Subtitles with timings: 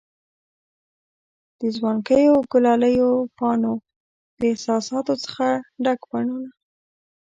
[1.59, 3.73] د ځوانکیو، ګلالیو پانو
[4.39, 5.45] د احساساتو څخه
[5.83, 6.49] ډک بڼوڼه